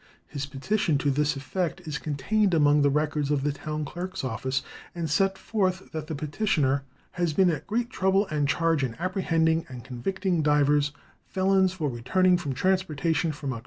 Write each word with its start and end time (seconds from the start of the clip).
His 0.25 0.47
petition 0.47 0.97
to 0.97 1.11
this 1.11 1.35
effect 1.35 1.81
is 1.81 1.99
contained 1.99 2.55
among 2.55 2.81
the 2.81 2.89
records 2.89 3.29
of 3.29 3.43
the 3.43 3.51
town 3.51 3.85
clerk's 3.85 4.23
office, 4.23 4.63
and 4.95 5.07
sets 5.07 5.39
forth 5.39 5.91
that 5.91 6.07
the 6.07 6.15
petitioner 6.15 6.81
"has 7.11 7.33
been 7.33 7.51
at 7.51 7.67
great 7.67 7.91
trouble 7.91 8.25
and 8.29 8.47
charge 8.49 8.83
in 8.83 8.95
apprehending 8.95 9.63
and 9.69 9.83
convicting 9.83 10.41
divers 10.41 10.91
felons 11.27 11.73
for 11.73 11.87
returning 11.87 12.35
from 12.35 12.53
transportation 12.55 13.31
from 13.31 13.51
Oct. 13.51 13.59